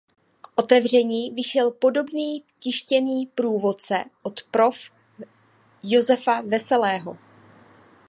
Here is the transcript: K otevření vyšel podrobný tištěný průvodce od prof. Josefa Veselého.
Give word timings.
K 0.41 0.47
otevření 0.55 1.31
vyšel 1.31 1.71
podrobný 1.71 2.43
tištěný 2.59 3.25
průvodce 3.25 4.03
od 4.23 4.43
prof. 4.43 4.77
Josefa 5.83 6.41
Veselého. 6.41 7.17